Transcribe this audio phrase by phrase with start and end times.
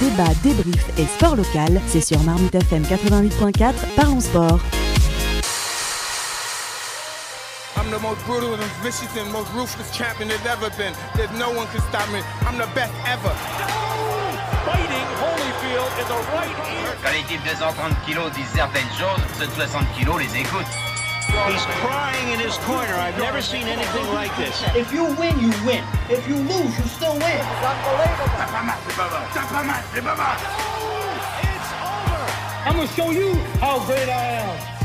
[0.00, 4.60] débat, débrief et sport local, c'est sur Marmite FM 88.4, parlons sport.
[7.76, 10.92] I'm the most brutal and vicious and most ruthless champion there's ever been.
[11.14, 12.20] There's no one can stop me.
[12.46, 13.30] I'm the best ever.
[14.66, 16.96] Fighting Holyfield in the right ear.
[17.02, 20.95] Quand les types de 130 kilos disent certaines choses, ceux de 60 kilos les écoutent.
[21.44, 22.94] He's crying in his corner.
[22.94, 24.64] I've never seen anything like this.
[24.74, 25.84] If you win, you win.
[26.08, 27.40] If you lose, you still win.
[28.36, 29.22] T'as pas mal, c'est pas mal.
[29.32, 30.36] T'as mal, c'est pas.
[31.42, 32.26] It's over.
[32.66, 34.75] I'm gonna show you how great I am.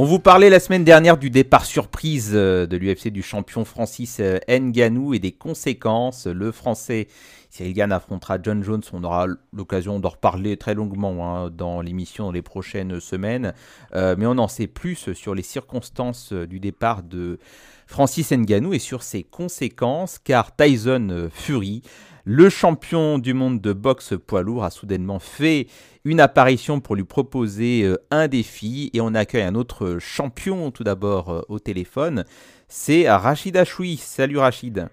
[0.00, 4.18] On vous parlait la semaine dernière du départ surprise euh, de l'UFC du champion Francis
[4.20, 6.28] euh, Ngannou et des conséquences.
[6.28, 7.08] Le français
[7.50, 8.84] Cyril Gann affrontera John Jones.
[8.92, 13.54] On aura l'occasion d'en reparler très longuement hein, dans l'émission dans les prochaines semaines.
[13.96, 17.40] Euh, mais on en sait plus sur les circonstances du départ de
[17.88, 21.82] Francis Ngannou et sur ses conséquences car Tyson Fury
[22.30, 25.66] le champion du monde de boxe poids lourd a soudainement fait
[26.04, 30.84] une apparition pour lui proposer euh, un défi et on accueille un autre champion tout
[30.84, 32.26] d'abord euh, au téléphone.
[32.68, 33.96] C'est Rachid Achoui.
[33.96, 34.90] Salut Rachid.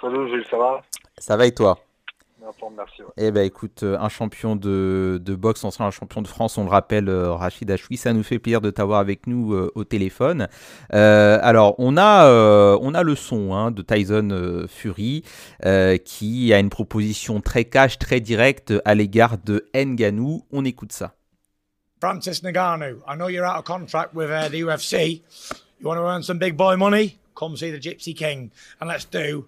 [0.00, 0.82] Salut Gilles, ça va?
[1.16, 1.78] Ça va et toi?
[2.76, 3.02] Merci.
[3.02, 3.08] Ouais.
[3.16, 6.70] Eh ben écoute, euh, un champion de, de boxe, ancien champion de France, on le
[6.70, 10.48] rappelle, euh, Rachid Achoui, ça nous fait plaisir de t'avoir avec nous euh, au téléphone.
[10.92, 15.22] Euh, alors, on a, euh, on a le son hein, de Tyson euh, Fury
[16.04, 20.44] qui a une proposition très cash, très directe à l'égard de Nganou.
[20.52, 21.14] On écoute ça.
[22.00, 25.22] Francis Ngannou, I know you're out of contract with uh, the UFC.
[25.80, 27.18] You want to earn some big boy money?
[27.34, 28.50] Come see the Gypsy King
[28.80, 29.46] and let's do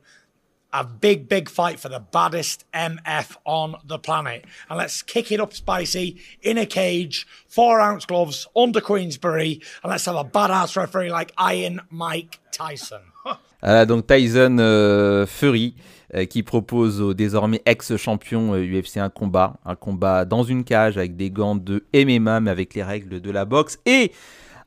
[0.76, 4.44] a big, big fight for the baddest MF on the planet.
[4.68, 9.90] And let's kick it up spicy in a cage, four ounce gloves under Queensbury, and
[9.90, 13.00] let's have a badass referee like Iron Mike Tyson.
[13.62, 15.74] Voilà, donc Tyson euh, Fury
[16.14, 20.98] euh, qui propose au désormais ex-champion euh, UFC un combat, un combat dans une cage
[20.98, 24.12] avec des gants de MMA mais avec les règles de la boxe et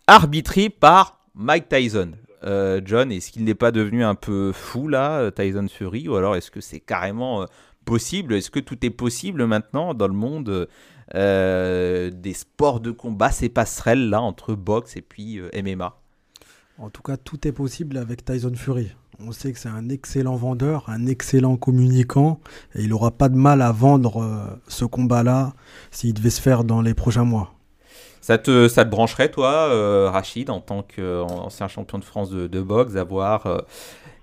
[0.08, 2.14] arbitré par Mike Tyson.
[2.44, 6.16] Euh, John, est-ce qu'il n'est pas devenu un peu fou là, euh, Tyson Fury, ou
[6.16, 7.46] alors est-ce que c'est carrément euh,
[7.86, 8.34] possible?
[8.34, 10.68] Est-ce que tout est possible maintenant dans le monde
[11.12, 16.00] des sports de combat, ces passerelles là entre boxe et puis MMA
[16.78, 18.96] En tout cas, tout est possible avec Tyson Fury.
[19.20, 22.40] On sait que c'est un excellent vendeur, un excellent communicant,
[22.76, 25.54] et il n'aura pas de mal à vendre ce combat-là
[25.90, 27.59] s'il devait se faire dans les prochains mois.
[28.22, 32.62] Ça te, ça te brancherait, toi, euh, Rachid, en tant qu'ancien champion de France de,
[32.62, 33.60] boxe, d'avoir euh,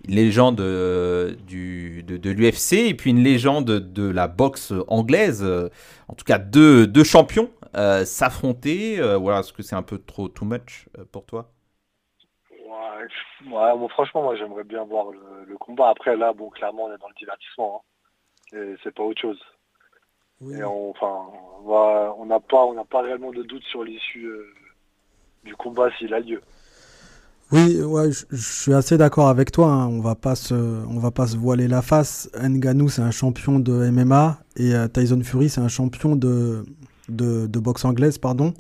[0.07, 5.71] une légende euh, du, de, l'UFC et puis une légende de la boxe anglaise, euh,
[6.09, 9.99] en tout cas deux, deux champions, euh, s'affronter euh, Voilà, est-ce que c'est un peu
[9.99, 11.51] trop too much euh, pour toi?
[13.45, 15.91] Ouais, bon, franchement, moi j'aimerais bien voir le, combat.
[15.91, 17.83] Après, là, bon, clairement, on est dans le divertissement.
[18.53, 18.77] hein.
[18.83, 19.41] C'est pas autre chose.
[20.43, 21.13] Et on, enfin,
[21.65, 24.47] on va- on n'a pas, on pas réellement de doute sur l'issue euh,
[25.45, 26.41] du combat s'il a lieu.
[27.53, 29.69] Oui, ouais, je, je suis assez d'accord avec toi.
[29.73, 29.87] hein.
[29.89, 32.29] On va pas se, on va pas se voiler la face.
[32.39, 36.65] Ngannou, c'est un champion de MMA et euh, Tyson Fury, c'est un champion de,
[37.09, 38.53] de, de boxe anglaise, pardon.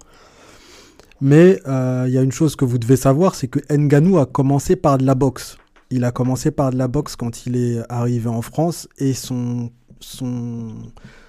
[1.21, 4.27] Mais euh, il y a une chose que vous devez savoir, c'est que Ngannou a
[4.27, 5.59] commencé par de la boxe.
[5.91, 9.71] Il a commencé par de la boxe quand il est arrivé en France et son,
[10.01, 10.75] son,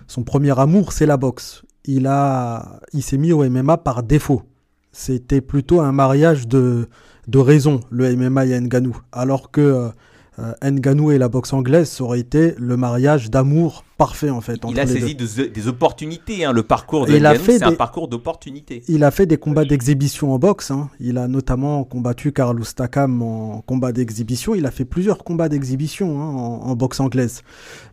[0.08, 1.64] son premier amour, c'est la boxe.
[1.86, 4.44] Il a, il s'est mis au MMA par défaut.
[4.92, 6.90] C'était plutôt un mariage de,
[7.28, 8.98] de raison, le MMA et Ngannou.
[9.12, 9.92] Alors que
[10.40, 14.60] euh, Ngannou et la boxe anglaise, ça aurait été le mariage d'amour parfait en fait.
[14.70, 15.48] Il a les saisi deux.
[15.50, 18.84] des, opportunités, hein, le parcours de c'est un parcours d'opportunités.
[18.88, 20.70] Il a fait des combats d'exhibition en boxe.
[20.70, 20.90] hein.
[21.00, 24.54] Il a notamment combattu Carlos Takam en combat d'exhibition.
[24.54, 27.42] Il a fait plusieurs combats d'exhibition hein, en, en boxe anglaise.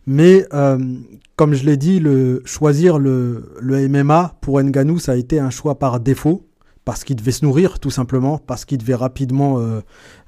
[0.05, 0.77] Mais euh,
[1.35, 5.49] comme je l'ai dit, le, choisir le, le MMA pour Ngannou, ça a été un
[5.49, 6.43] choix par défaut.
[6.85, 8.37] Parce qu'il devait se nourrir, tout simplement.
[8.37, 9.81] Parce qu'il devait rapidement, euh,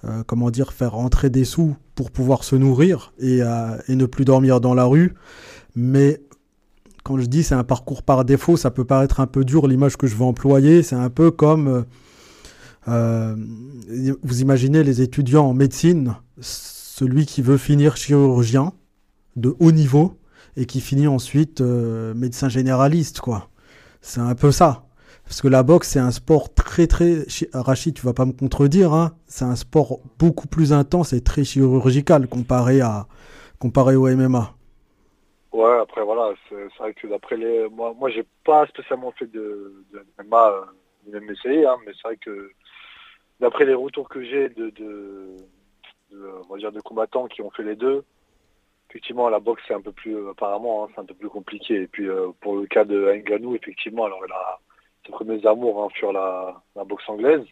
[0.05, 4.07] euh, comment dire, faire rentrer des sous pour pouvoir se nourrir et, euh, et ne
[4.07, 5.13] plus dormir dans la rue.
[5.75, 6.19] Mais
[7.03, 9.97] quand je dis c'est un parcours par défaut, ça peut paraître un peu dur l'image
[9.97, 10.81] que je veux employer.
[10.81, 11.85] C'est un peu comme
[12.87, 18.71] vous imaginez les étudiants en médecine, celui qui veut finir chirurgien
[19.35, 20.17] de haut niveau
[20.55, 23.49] et qui finit ensuite médecin généraliste, quoi.
[24.01, 24.86] C'est un peu ça.
[25.27, 27.27] Parce que la boxe, c'est un sport très, très.
[27.27, 29.11] chi- Rachid, tu vas pas me contredire, hein.
[29.27, 33.07] C'est un sport beaucoup plus intense et très chirurgical comparé, à,
[33.59, 34.53] comparé au MMA.
[35.51, 39.85] Ouais, après voilà, c'est vrai que d'après les, moi, moi j'ai pas spécialement fait de,
[39.91, 40.61] de MMA, euh,
[41.05, 42.51] ni même essayé, hein, mais c'est vrai que
[43.39, 45.35] d'après les retours que j'ai de, de
[46.13, 48.03] on va dire de combattants qui ont fait les deux.
[48.89, 51.83] Effectivement, la boxe c'est un peu plus, apparemment, hein, c'est un peu plus compliqué.
[51.83, 52.07] Et puis
[52.41, 54.59] pour le cas de Nganou, effectivement, alors il a
[55.07, 57.43] ses premiers amours hein, sur la, la, boxe anglaise.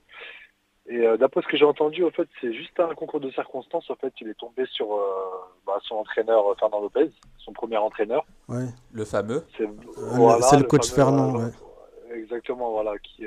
[0.88, 3.90] Et d'après ce que j'ai entendu, en fait, c'est juste un concours de circonstances.
[3.90, 4.88] En fait, il est tombé sur
[5.66, 7.10] bah, son entraîneur Fernand Lopez,
[7.40, 8.24] son premier entraîneur.
[8.48, 8.68] Ouais.
[8.94, 9.44] Le fameux.
[9.58, 11.38] C'est le, coach Fernand.
[11.38, 11.50] Ouais.
[12.14, 13.26] Exactement, voilà, qui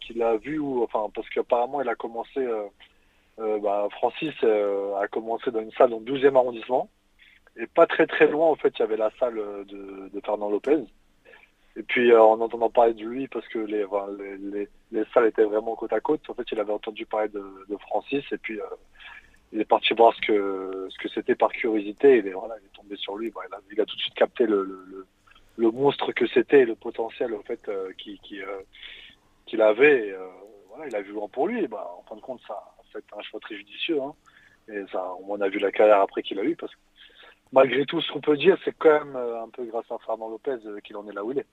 [0.00, 2.64] qui l'a vu, ou, enfin, parce qu'apparemment, il a commencé, euh,
[3.38, 6.88] euh, bah, Francis euh, a commencé dans une salle dans le 12e arrondissement.
[7.56, 10.84] Et pas très très loin, en fait, il y avait la salle de, Fernand Lopez.
[11.80, 13.86] Et puis, en entendant parler de lui, parce que les,
[14.52, 17.76] les, les, salles étaient vraiment côte à côte, en fait, il avait entendu parler de,
[17.88, 18.22] Francis.
[18.32, 18.60] Et puis,
[19.52, 22.18] il est parti voir ce que ce que c'était par curiosité.
[22.18, 23.28] Et voilà, il est tombé sur lui.
[23.28, 25.06] il, a, il, a, tout de suite capté le,
[25.56, 28.40] le, monstre que c'était, le potentiel, en fait, qui, qui
[29.50, 30.12] qu'il avait.
[30.12, 30.26] Euh,
[30.68, 31.66] voilà, il a vu grand pour lui.
[31.66, 32.54] bah, en fin de compte, ça,
[32.94, 34.00] a été un choix très judicieux.
[34.00, 34.14] Hein.
[34.68, 36.56] Et ça, on a vu la carrière après qu'il a eu.
[36.56, 36.80] Parce que
[37.52, 40.28] malgré tout, ce qu'on peut dire, c'est quand même euh, un peu grâce à Fernand
[40.28, 41.46] Lopez euh, qu'il en est là où il est.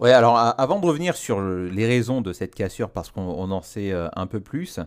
[0.00, 3.92] Ouais, alors avant de revenir sur les raisons de cette cassure, parce qu'on en sait
[4.16, 4.80] un peu plus,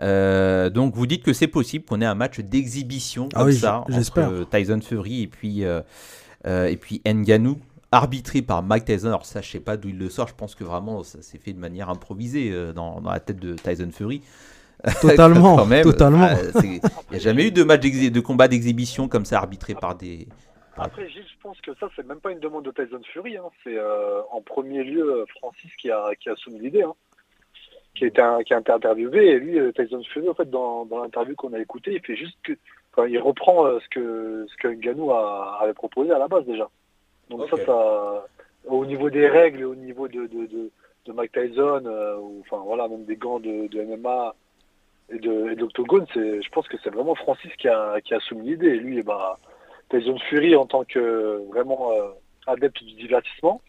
[0.00, 4.50] donc vous dites que c'est possible qu'on ait un match d'exhibition ah comme ça entre
[4.50, 7.58] Tyson Fury et puis et puis Nganou
[7.92, 9.08] arbitré par Mike Tyson.
[9.08, 10.28] Alors ça, je sais pas d'où il le sort.
[10.28, 13.54] Je pense que vraiment, ça s'est fait de manière improvisée euh, dans, la tête de
[13.54, 14.22] Tyson Fury.
[15.00, 16.28] Totalement, totalement.
[16.62, 16.70] Il
[17.10, 20.28] n'y a jamais eu de match de combat d'exhibition comme ça arbitré par des.
[20.80, 23.36] Après, Gilles, je pense que ça, c'est même pas une demande de Tyson Fury.
[23.36, 23.48] Hein.
[23.64, 26.94] C'est euh, en premier lieu euh, Francis qui a, qui a soumis l'idée, hein.
[27.94, 29.26] qui, a été qui a été interviewé.
[29.26, 32.38] Et lui, Tyson Fury, en fait, dans, dans l'interview qu'on a écouté, il fait juste
[32.42, 32.52] que.
[32.92, 36.68] Enfin, il reprend ce que ce que Nganou avait proposé à la base déjà.
[37.30, 38.26] Donc ça, ça,
[38.66, 40.70] au niveau des règles au niveau de, de, de,
[41.06, 44.34] de Mike Tyson, euh, ou, enfin voilà, même des gants de, de MMA
[45.10, 48.20] et de, et d'Octogone, c'est, je pense que c'est vraiment Francis qui a, qui a
[48.20, 48.68] soumis l'idée.
[48.68, 49.38] Et lui, bah,
[49.90, 52.10] Tyson Fury en tant que vraiment euh,
[52.46, 53.60] adepte du divertissement.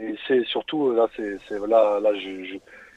[0.00, 2.56] Et c'est surtout, là, c'est, c'est là, là, je, je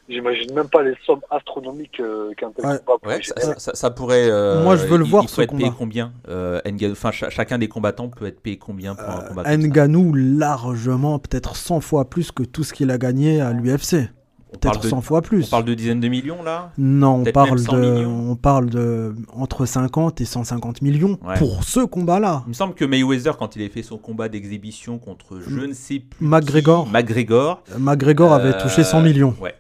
[0.10, 3.20] J'imagine même pas les sommes astronomiques euh, qu'un tel combat
[3.58, 4.30] ça, pourrait.
[4.30, 6.62] Euh, Moi, je veux le voir il, ce être Payé combien euh,
[6.92, 11.82] Enfin, chacun des combattants peut être payé combien pour un combat Nganou largement, peut-être 100
[11.82, 14.10] fois plus que tout ce qu'il a gagné à l'UFC.
[14.52, 15.46] Peut-être 100 fois plus.
[15.46, 19.66] On parle de dizaines de millions là Non, on parle, de, on parle de entre
[19.66, 22.44] 50 et 150 millions pour ce combat-là.
[22.46, 25.74] Il me semble que Mayweather, quand il a fait son combat d'exhibition contre je ne
[25.74, 26.26] sais plus.
[26.26, 26.88] McGregor.
[26.88, 27.64] McGregor.
[27.78, 29.36] McGregor avait touché 100 millions.
[29.42, 29.56] Ouais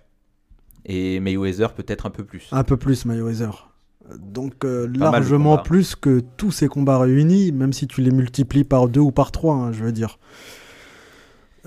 [0.88, 2.48] et Mayweather peut-être un peu plus.
[2.52, 3.70] Un peu plus Mayweather.
[4.18, 8.88] Donc euh, largement plus que tous ces combats réunis, même si tu les multiplies par
[8.88, 10.18] deux ou par trois, hein, je veux dire.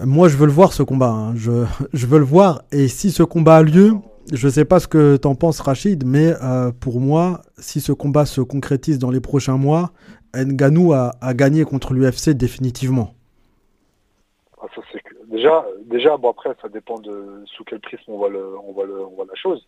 [0.05, 1.11] Moi, je veux le voir ce combat.
[1.11, 1.35] Hein.
[1.37, 2.63] Je, je, veux le voir.
[2.73, 3.93] Et si ce combat a lieu,
[4.33, 7.93] je ne sais pas ce que t'en penses, Rachid, mais euh, pour moi, si ce
[7.93, 9.91] combat se concrétise dans les prochains mois,
[10.35, 13.15] Nganou a, a gagné contre l'UFC définitivement.
[14.61, 14.83] Ah, ça,
[15.27, 18.85] Déjà, déjà, bon après, ça dépend de sous quel prisme on voit le, on voit
[18.85, 19.65] le, on voit la chose.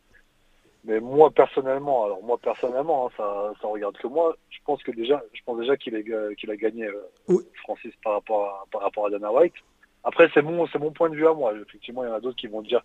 [0.85, 4.37] Mais moi personnellement, alors moi personnellement, hein, ça, ça regarde que moi.
[4.50, 5.94] Je pense que déjà, je pense déjà qu'il
[6.37, 9.55] qu'il a gagné euh, Francis par rapport à, par rapport à Dana White.
[10.04, 11.52] Après, c'est mon, c'est mon point de vue à moi.
[11.54, 12.82] Effectivement, il y en a d'autres qui vont dire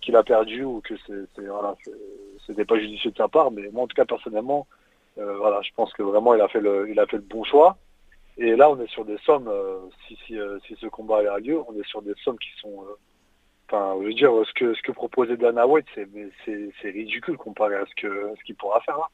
[0.00, 1.74] qu'il a perdu ou que c'est, voilà,
[2.46, 3.50] c'était pas judicieux de sa part.
[3.50, 4.66] Mais moi, en tout cas, personnellement,
[5.18, 7.44] euh, voilà, je pense que vraiment, il a fait le, il a fait le bon
[7.44, 7.76] choix.
[8.38, 11.38] Et là, on est sur des sommes, euh, si, si, euh, si, ce combat a
[11.38, 12.84] lieu, on est sur des sommes qui sont...
[13.68, 17.86] Enfin, je veux dire, ce que, ce que proposait Dana White, c'est ridicule comparé à
[17.86, 19.08] ce qu'il ce qu'il pourra faire là.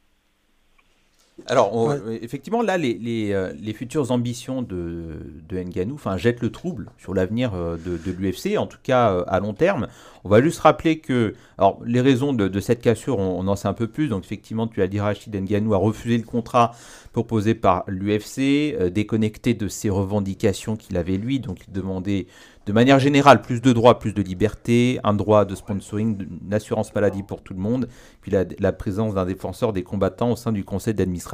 [1.47, 7.15] Alors, effectivement, là, les, les, les, futures ambitions de, de Nganou jettent le trouble sur
[7.15, 9.87] l'avenir de, de l'UFC, en tout cas à long terme.
[10.25, 13.73] On va juste rappeler que alors, les raisons de, cette cassure, on, en sait un
[13.73, 14.09] peu plus.
[14.09, 16.73] Donc, effectivement, tu as dit, Rachid Nganou a refusé le contrat
[17.13, 21.41] proposé par l'UFC, euh, déconnecté de ses revendications qu'il avait lui.
[21.41, 22.27] Donc il demandait
[22.67, 26.95] de manière générale plus de droits, plus de liberté, un droit de sponsoring, une assurance
[26.95, 27.89] maladie pour tout le monde,
[28.21, 31.28] puis la, présence d'un défenseur des combattants au sein du conseil d'administration.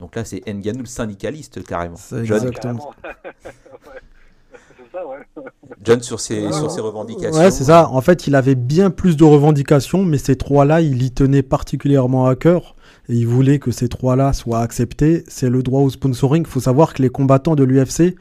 [0.00, 1.98] Donc là c'est Nganou le syndicaliste carrément.
[2.16, 2.92] Exactement.
[5.82, 7.40] John sur ses, sur ses revendications.
[7.40, 7.88] Ouais, c'est ça.
[7.88, 12.26] En fait, il avait bien plus de revendications, mais ces trois-là, il y tenait particulièrement
[12.26, 12.74] à cœur
[13.08, 16.44] et il voulait que ces trois-là soient acceptés, c'est le droit au sponsoring.
[16.44, 18.16] Il faut savoir que les combattants de l'UFC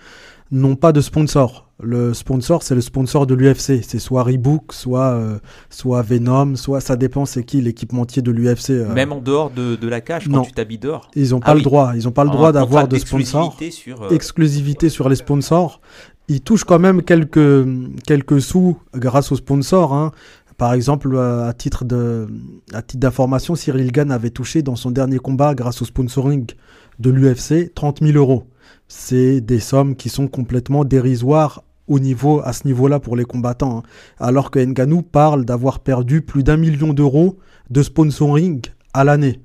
[0.51, 1.68] n'ont pas de sponsor.
[1.81, 3.81] Le sponsor, c'est le sponsor de l'UFC.
[3.83, 8.71] C'est soit Reebok, soit, euh, soit Venom, soit ça dépend c'est qui l'équipementier de l'UFC.
[8.71, 8.93] Euh.
[8.93, 11.53] Même en dehors de, de la cage, quand tu t'habilles dehors Ils n'ont ah pas
[11.53, 11.93] le droit.
[11.95, 13.57] Ils n'ont pas le droit d'avoir de sponsor.
[13.71, 15.79] Sur, euh, Exclusivité sur les sponsors.
[16.27, 17.65] Ils touchent quand même quelques,
[18.05, 19.93] quelques sous grâce aux sponsors.
[19.93, 20.11] Hein
[20.57, 22.27] Par exemple, à titre de,
[22.73, 26.45] à titre d'information, Cyril Gann avait touché dans son dernier combat, grâce au sponsoring
[26.99, 28.47] de l'UFC, 30 000 euros.
[28.89, 33.79] C'est des sommes qui sont complètement dérisoires au niveau, à ce niveau-là pour les combattants.
[33.79, 33.83] Hein.
[34.19, 37.37] Alors que Nganou parle d'avoir perdu plus d'un million d'euros
[37.69, 38.61] de sponsoring
[38.93, 39.41] à l'année.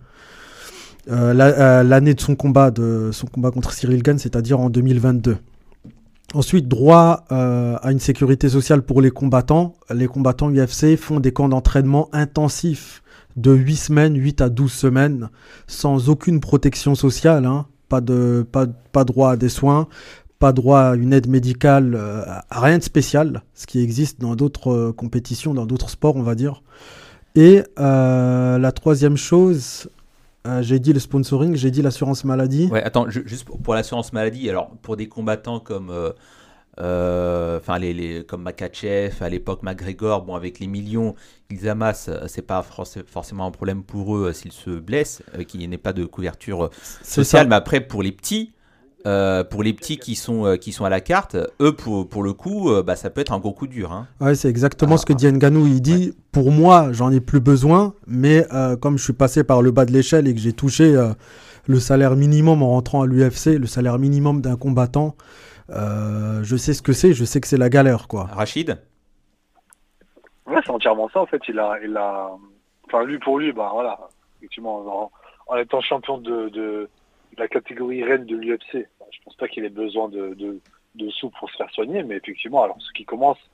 [1.10, 5.36] Euh, euh, l'année de son combat, de son combat contre Cyril Gann, c'est-à-dire en 2022.
[6.32, 9.74] Ensuite, droit euh, à une sécurité sociale pour les combattants.
[9.92, 13.02] Les combattants UFC font des camps d'entraînement intensifs
[13.36, 15.28] de 8 semaines, 8 à 12 semaines,
[15.66, 17.46] sans aucune protection sociale.
[17.46, 17.66] Hein.
[17.88, 19.88] Pas, de, pas, pas droit à des soins,
[20.44, 21.98] pas droit à une aide médicale,
[22.50, 26.62] rien de spécial, ce qui existe dans d'autres compétitions, dans d'autres sports, on va dire.
[27.34, 29.88] Et la troisième chose,
[30.46, 32.68] euh, j'ai dit le sponsoring, j'ai dit l'assurance maladie.
[32.70, 36.12] Ouais, attends, juste pour, l'assurance maladie, alors pour des combattants comme, euh,
[36.80, 41.14] euh, enfin les, les, comme Makachev, à l'époque McGregor, bon avec les millions
[41.48, 45.78] qu'ils amassent, c'est pas forcément un problème pour eux s'ils se blessent, qu'il n'y ait
[45.78, 46.68] pas de couverture
[47.02, 48.52] sociale, mais après pour les petits,
[49.06, 52.22] euh, pour les petits qui sont, euh, qui sont à la carte, eux, pour, pour
[52.22, 53.92] le coup, euh, bah, ça peut être un gros coup dur.
[53.92, 54.06] Hein.
[54.18, 55.66] Ouais, c'est exactement ce que dit Nganou.
[55.66, 58.46] Il dit Pour moi, j'en ai plus besoin, mais
[58.80, 60.94] comme je suis passé par le bas de l'échelle et que j'ai touché
[61.66, 65.16] le salaire minimum en rentrant à l'UFC, le salaire minimum d'un combattant,
[65.68, 68.08] je sais ce que c'est, je sais que c'est la galère.
[68.08, 68.24] quoi.
[68.32, 68.78] Rachid?
[70.46, 71.20] Ouais, c'est entièrement ça.
[71.20, 71.78] En fait, il a.
[71.82, 72.30] Il a...
[72.86, 73.98] Enfin, lui, pour lui, bah voilà,
[74.38, 75.10] effectivement,
[75.48, 76.88] en, étant champion de
[77.38, 78.86] la catégorie reine de l'UFC.
[79.34, 80.36] Je pense pas qu'il ait besoin de,
[80.94, 83.50] de, sous pour se faire soigner, mais effectivement, alors ceux qui commencent,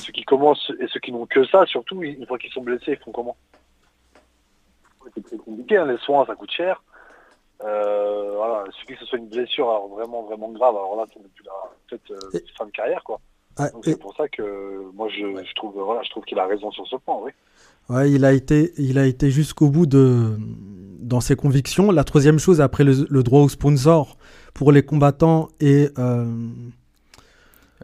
[0.00, 2.92] ceux qui commencent et ceux qui n'ont que ça, surtout une fois qu'ils sont blessés,
[2.92, 3.36] ils font comment?
[5.14, 6.82] C'est très compliqué, hein, les soins, ça coûte cher.
[7.62, 11.06] Euh, voilà, il suffit que ce soit une blessure alors vraiment vraiment grave, alors là,
[11.06, 11.20] plus
[11.88, 13.20] peut-être euh, fin de carrière, quoi.
[13.58, 16.86] Ah, c'est pour ça que moi je, trouve voilà, je trouve qu'il a raison sur
[16.88, 17.30] ce point, oui.
[17.88, 20.30] Ouais, il a été, il a été jusqu'au bout de,
[21.00, 21.90] dans ses convictions.
[21.90, 24.16] La troisième chose, après le, droit au sponsor
[24.54, 25.88] pour les combattants et.
[25.98, 26.26] Euh,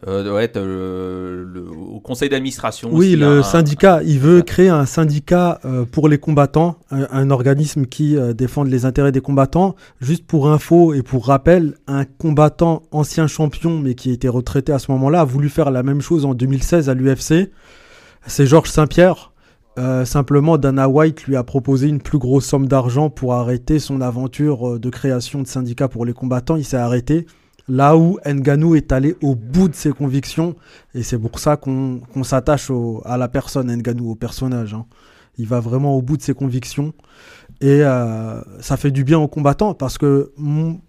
[0.07, 2.90] euh, ouais, le, au conseil d'administration.
[2.93, 4.00] Oui, le syndicat.
[4.05, 8.85] Il veut créer un syndicat euh, pour les combattants, un, organisme qui euh, défende les
[8.85, 9.75] intérêts des combattants.
[10.00, 14.78] Juste pour info et pour rappel, un combattant ancien champion, mais qui était retraité à
[14.78, 17.50] ce moment-là, a voulu faire la même chose en 2016 à l'UFC.
[18.26, 19.33] C'est Georges Saint-Pierre.
[19.78, 24.00] Euh, simplement, Dana White lui a proposé une plus grosse somme d'argent pour arrêter son
[24.00, 26.56] aventure euh, de création de syndicats pour les combattants.
[26.56, 27.26] Il s'est arrêté
[27.68, 30.56] là où Nganou est allé au bout de ses convictions.
[30.94, 32.73] Et c'est pour ça qu'on s'attache
[33.04, 34.75] à la personne Nganou, au personnage.
[34.75, 34.85] Hein.
[35.37, 36.92] Il va vraiment au bout de ses convictions.
[37.61, 40.32] Et euh, ça fait du bien aux combattants parce que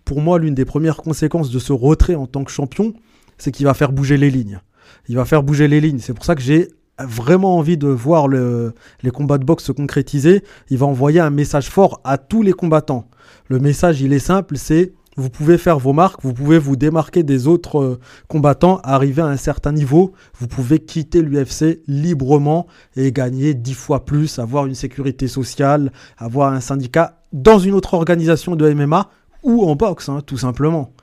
[0.03, 2.93] pour moi, l'une des premières conséquences de ce retrait en tant que champion,
[3.37, 4.61] c'est qu'il va faire bouger les lignes.
[5.09, 5.99] Il va faire bouger les lignes.
[5.99, 6.69] C'est pour ça que j'ai
[7.05, 11.69] vraiment envie de voir les combats de boxe se concrétiser, il va envoyer un message
[11.69, 13.07] fort à tous les combattants.
[13.47, 17.23] Le message, il est simple, c'est vous pouvez faire vos marques, vous pouvez vous démarquer
[17.23, 23.11] des autres euh, combattants, arriver à un certain niveau, vous pouvez quitter l'UFC librement et
[23.11, 28.55] gagner dix fois plus, avoir une sécurité sociale, avoir un syndicat dans une autre organisation
[28.55, 29.09] de MMA
[29.43, 30.93] ou en boxe, hein, tout simplement.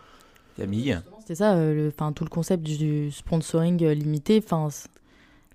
[0.56, 0.98] Camille?
[1.26, 4.40] C'est ça, euh, tout le concept du sponsoring euh, limité,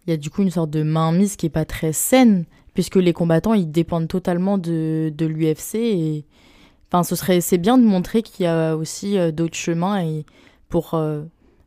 [0.06, 2.96] il y a du coup une sorte de mainmise qui est pas très saine, puisque
[2.96, 5.76] les combattants, ils dépendent totalement de, de l'UFC.
[5.76, 6.26] Et...
[6.92, 10.26] Enfin, ce serait, c'est bien de montrer qu'il y a aussi euh, d'autres chemins et
[10.70, 11.24] pour euh,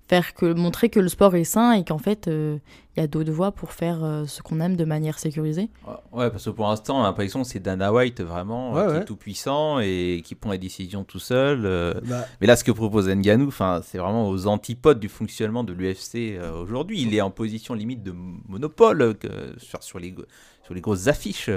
[0.08, 2.58] faire que, montrer que le sport est sain et qu'en fait, euh,
[2.96, 5.68] il y a d'autres voies pour faire euh, ce qu'on aime de manière sécurisée.
[6.12, 10.22] Ouais, parce que pour l'instant, l'impression c'est Dana White vraiment qui est tout puissant et
[10.24, 11.62] qui prend les décisions tout seul.
[11.64, 11.94] Euh.
[12.04, 12.24] Bah.
[12.40, 13.50] Mais là, ce que propose Nganou,
[13.82, 17.02] c'est vraiment aux antipodes du fonctionnement de l'UFC euh, aujourd'hui.
[17.02, 18.14] Il est en position limite de
[18.48, 19.16] monopole
[19.58, 20.14] sur, sur, les,
[20.64, 21.50] sur les grosses affiches.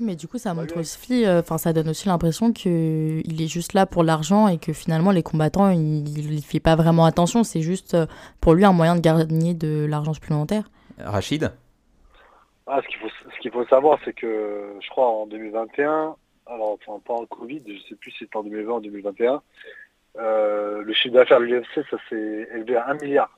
[0.00, 3.86] Mais du coup, ça montre aussi, enfin, ça donne aussi l'impression qu'il est juste là
[3.86, 7.44] pour l'argent et que finalement, les combattants, il ne fait pas vraiment attention.
[7.44, 7.96] C'est juste
[8.40, 10.70] pour lui un moyen de gagner de l'argent supplémentaire.
[10.98, 11.52] Rachid?
[12.66, 16.14] Ah, Ce qu'il faut, savoir, c'est que je crois en 2021,
[16.46, 18.80] alors enfin pas en Covid, je ne sais plus si c'était en 2020 ou en
[18.80, 19.42] 2021,
[20.18, 23.36] euh, le chiffre d'affaires de l'UFC, ça s'est élevé à 1 milliard.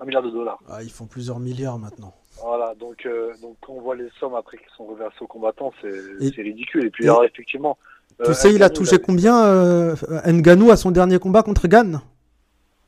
[0.00, 0.58] 1 milliard de dollars.
[0.68, 2.12] Ah, ils font plusieurs milliards maintenant.
[2.42, 5.72] Voilà, donc, euh, donc quand on voit les sommes après qui sont reversées aux combattants,
[5.80, 6.86] c'est ridicule.
[6.86, 7.78] Et puis alors, effectivement...
[8.22, 12.00] Tu euh, sais, il a touché combien euh, Nganou à son dernier combat contre Gann?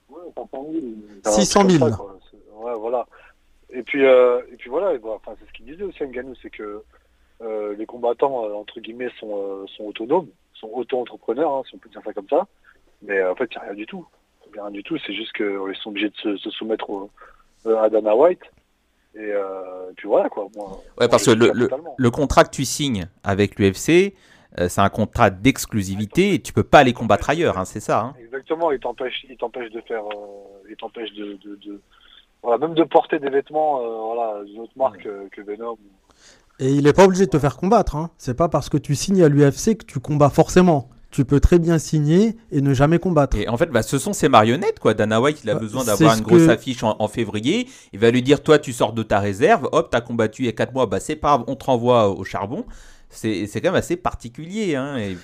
[0.08, 0.20] Ouais,
[1.24, 1.84] 600 000.
[1.84, 3.06] ouais, voilà.
[3.70, 6.82] Et puis, euh, et puis voilà, enfin, c'est ce qu'il disait aussi Nganou, c'est que
[7.42, 12.02] euh, les combattants, entre guillemets, sont, sont autonomes, sont auto-entrepreneurs, hein, si on peut dire
[12.04, 12.46] ça comme ça.
[13.02, 14.06] Mais en fait, il n'y a rien du tout.
[14.46, 16.88] Il n'y a rien du tout, c'est juste qu'ils sont obligés de se, soumettre
[17.66, 18.42] à Dana White.
[19.18, 20.46] Et euh, puis voilà quoi.
[20.54, 24.14] Moi, Ouais, parce que moi, le, le, contrat que tu signes avec l'UFC,
[24.60, 28.00] euh, c'est un contrat d'exclusivité et tu peux pas aller combattre ailleurs, hein, c'est ça.
[28.00, 28.14] hein.
[28.22, 31.80] Exactement, il t'empêche, il t'empêche de faire, euh, il t'empêche de, de, de-
[32.42, 35.78] voilà, même de porter des vêtements, euh, voilà, d'une autre marque que Venom.
[36.58, 37.96] Et il est pas obligé de te faire combattre.
[37.96, 38.10] Hein.
[38.18, 40.88] C'est pas parce que tu signes à l'UFC que tu combats forcément.
[41.16, 43.38] Tu peux très bien signer et ne jamais combattre.
[43.38, 44.92] Et en fait, bah, ce sont ses marionnettes, quoi.
[44.92, 47.66] Dana White, il a Bah, besoin d'avoir une grosse que- affiche en, en février.
[47.94, 50.48] Il va lui dire, toi, tu sors de ta réserve, hop, t'as combattu il y
[50.48, 52.66] a 4 mois, bah c'est pas grave, on te renvoie au charbon.
[53.08, 54.74] C'est c'est quand même assez particulier.
[54.76, 55.16] Hein, et- Et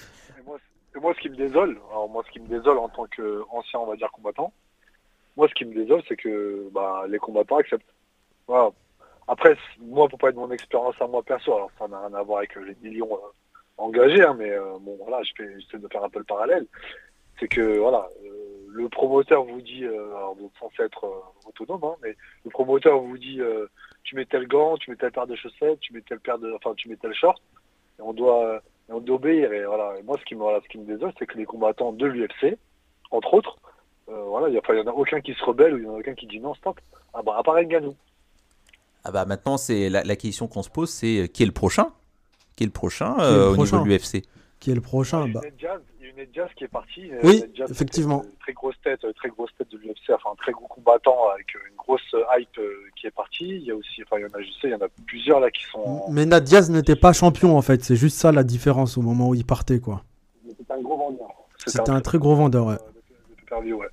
[0.47, 0.57] moi,
[0.97, 3.79] et moi, ce qui me désole, alors moi, ce qui me désole en tant qu'ancien,
[3.81, 4.51] on va dire, combattant,
[5.37, 7.85] moi, ce qui me désole, c'est que bah, les combattants acceptent.
[8.49, 8.71] Voilà.
[9.29, 12.23] Après, moi, pour pas être mon expérience à moi perso, alors ça n'a rien à
[12.23, 13.29] voir avec euh, les millions euh,
[13.79, 16.67] engagés, hein, mais euh, bon, voilà, je fais- j'essaie de faire un peu le parallèle.
[17.41, 18.29] C'est que, voilà, euh,
[18.71, 21.05] le promoteur vous dit, euh, alors vous êtes censé être
[21.47, 22.15] autonome, hein, mais
[22.45, 23.41] le promoteur vous dit,
[24.05, 26.53] tu mets tel gant, tu mets telle paire de chaussettes, tu mets telle paire de,
[26.53, 27.41] enfin, tu mets tel short,
[27.99, 29.53] et on doit, et on doit obéir.
[29.53, 29.99] Et voilà.
[29.99, 32.07] Et moi, ce qui me, voilà, ce qui me désole, c'est que les combattants de
[32.07, 32.57] l'UFC,
[33.11, 33.59] entre autres,
[34.07, 35.85] voilà, il y, a- enfin, il y en a aucun qui se rebelle ou il
[35.85, 36.79] y en a aucun qui dit non, stop.
[37.15, 37.95] Ah bah, à part Ngannou.
[39.05, 41.93] Ah bah maintenant, c'est la, question qu'on se pose, c'est qui est le prochain?
[42.57, 44.23] Qui est le prochain est euh, le au niveau prochain de l'UFC
[44.61, 47.11] Qui est le prochain Il y a bah, une qui est partie.
[47.23, 48.23] Oui, effectivement.
[48.41, 51.47] Très grosse tête, euh, très grosse tête de l'UFC, enfin un très gros combattant avec
[51.57, 52.61] euh, une grosse hype
[52.97, 53.49] qui est partie.
[53.49, 54.89] Il y a aussi, enfin il y en a, je sais, il y en a
[55.07, 56.03] plusieurs là qui sont.
[56.11, 57.83] Mais Nat Diaz n'était pas champion en fait.
[57.83, 60.03] C'est juste ça la différence au moment où il partait quoi.
[60.47, 61.29] C'était un gros vendeur.
[61.67, 62.67] C'était un très gros vendeur.
[62.67, 62.75] Ouais.
[62.75, 63.89] de pay-per-view, ouais.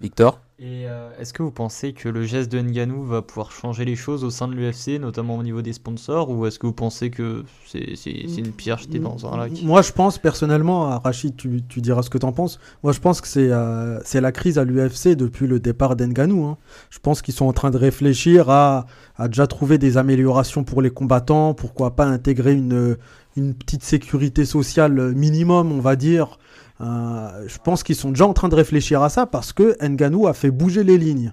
[0.00, 3.84] Victor Et euh, est-ce que vous pensez que le geste de Ngannou va pouvoir changer
[3.84, 6.72] les choses au sein de l'UFC, notamment au niveau des sponsors, ou est-ce que vous
[6.72, 9.52] pensez que c'est c'est- c'est une pierre jetée dans un lac?
[9.62, 12.58] Moi, je pense personnellement, à Rachid, tu, tu diras ce que tu en penses.
[12.82, 16.44] Moi, je pense que c'est euh, c'est la crise à l'UFC depuis le départ d'Enganou.
[16.44, 16.56] hein.
[16.90, 18.86] Je pense qu'ils sont en train de réfléchir à,
[19.16, 21.54] à déjà trouver des améliorations pour les combattants.
[21.54, 22.96] Pourquoi pas intégrer une,
[23.36, 26.38] une petite sécurité sociale minimum, on va dire.
[26.80, 30.26] Euh, je pense qu'ils sont déjà en train de réfléchir à ça parce que Nganou
[30.26, 31.32] a fait bouger les lignes.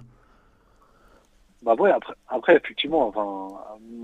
[1.62, 1.92] Bah ouais,
[2.28, 3.56] après, effectivement, enfin,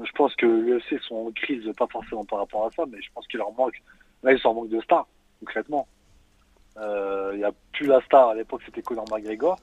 [0.04, 3.08] je pense que l'UFC sont en crise, pas forcément par rapport à ça, mais je
[3.12, 3.82] pense qu'il leur manque.
[4.22, 5.08] Là, ils en manque de stars,
[5.40, 5.88] concrètement.
[6.76, 8.28] Euh, Il n'y a plus la star.
[8.28, 9.58] À l'époque, c'était Conor McGregor.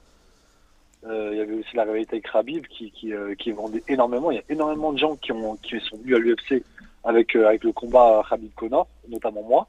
[1.06, 4.32] Euh, Il y avait aussi la rivalité avec Khabib qui, vendait énormément.
[4.32, 6.64] Il y a énormément de gens qui, ont, sont venus à l'UFC
[7.06, 9.68] avec, avec le combat Khabib-Conor, notamment moi.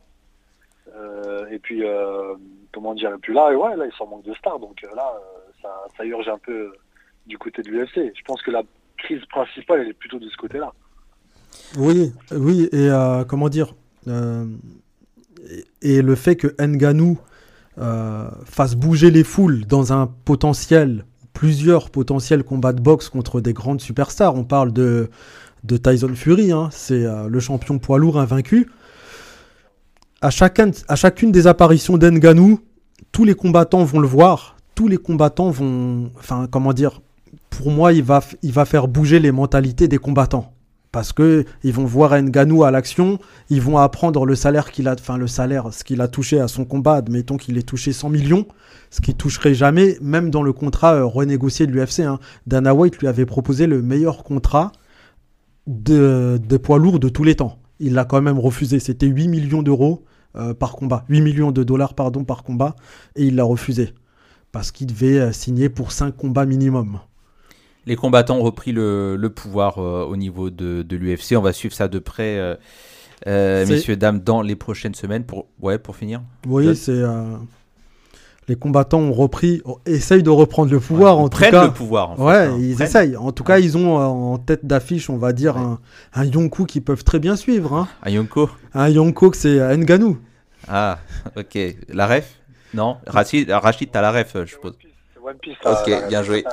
[0.95, 2.35] Euh, et puis, euh,
[2.73, 4.59] comment dire, et puis là, ouais, là, ils manque de stars.
[4.59, 5.13] Donc euh, là,
[5.63, 6.73] ça, ça urge un peu
[7.27, 8.13] du côté de l'UFC.
[8.17, 8.63] Je pense que la
[8.99, 10.73] crise principale, elle est plutôt de ce côté-là.
[11.79, 12.91] Oui, oui, et
[13.29, 13.75] comment dire
[15.83, 17.19] et, le fait que Nganou
[18.45, 23.81] fasse bouger les foules dans un potentiel, plusieurs potentiels combats de boxe contre des grandes
[23.81, 24.35] superstars.
[24.35, 25.09] On parle de,
[25.65, 28.69] de Tyson Fury, hein, c'est le champion poids lourd invaincu.
[30.21, 32.61] À, chacun, à chacune des apparitions d'Nganou,
[33.13, 37.01] tous les combattants vont le voir, tous les combattants vont, enfin, comment dire,
[37.51, 38.21] pour moi, il va,
[38.65, 40.53] faire bouger les mentalités des combattants.
[40.93, 43.19] Parce que ils vont voir Nganou à l'action,
[43.51, 46.49] ils vont apprendre le salaire qu'il a, enfin le salaire, ce qu'il a touché à
[46.49, 46.95] son combat.
[46.95, 48.47] Admettons qu'il ait touché 100 millions,
[48.91, 52.01] ce qu'il toucherait jamais, même dans le contrat euh, renégocié de l'UFC.
[52.01, 52.19] Hein.
[52.47, 54.73] Dana White lui avait proposé le meilleur contrat
[55.67, 57.59] de, des poids lourds de tous les temps.
[57.81, 58.79] Il l'a quand même refusé.
[58.79, 60.05] C'était 8 millions d'euros
[60.37, 62.77] euh, par combat, 8 millions de dollars pardon par combat,
[63.15, 63.95] et il l'a refusé
[64.53, 67.01] parce qu'il devait euh, signer pour 5 combats minimum.
[67.87, 71.37] Les combattants ont repris le, le pouvoir euh, au niveau de, de l'UFC.
[71.37, 72.59] On va suivre ça de près,
[73.27, 75.25] messieurs, dames, dans les prochaines semaines.
[75.25, 76.23] Pour, ouais, pour finir.
[76.47, 77.03] Oui, c'est.
[78.49, 81.51] Euh, Les combattants ont repris, essayent de reprendre le pouvoir Ouais, en ils tout prennent
[81.51, 81.65] cas.
[81.65, 82.57] le pouvoir, en fait, ouais, hein.
[82.59, 82.87] ils Prennent.
[82.87, 83.17] essayent.
[83.17, 85.79] En tout cas, ils ont euh, en tête d'affiche, on va dire, un,
[86.15, 87.73] un Yonkou qu'ils peuvent très bien suivre.
[87.75, 87.89] Hein.
[88.03, 90.19] Un Yonko Un Yonkou que c'est euh, Nganou.
[90.69, 90.99] Ah,
[91.37, 91.59] ok.
[91.93, 92.35] La ref?
[92.75, 94.75] Non Rachid, Rachid t'as la ref, euh, je suppose.
[95.25, 95.57] One Piece.
[95.65, 96.45] Ok, bien joué.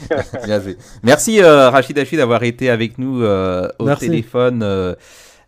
[0.46, 0.76] bien joué.
[1.02, 4.06] Merci euh, Rachid Hachi d'avoir été avec nous euh, au Merci.
[4.06, 4.62] téléphone.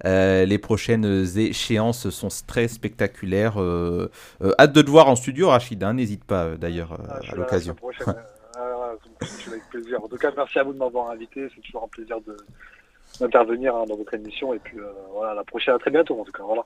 [0.05, 3.61] Euh, les prochaines échéances sont très spectaculaires.
[3.61, 4.11] euh,
[4.43, 5.83] euh, hâte de te voir en studio, Rachid.
[5.83, 7.77] hein, N'hésite pas d'ailleurs Ah, à l'occasion.
[8.07, 10.03] Ah, suis avec plaisir.
[10.03, 11.49] En tout cas, merci à vous de m'avoir invité.
[11.55, 12.37] C'est toujours un plaisir de
[13.21, 14.55] d'intervenir hein, dans votre émission.
[14.55, 16.43] Et puis euh, voilà, à la prochaine, à très bientôt en tout cas.
[16.43, 16.65] Voilà.